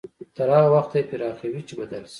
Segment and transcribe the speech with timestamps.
[0.35, 2.09] تر هغه وخته يې پراخوي چې بدل شي.